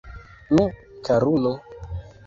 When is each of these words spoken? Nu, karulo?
Nu, 0.59 0.65
karulo? 1.09 1.57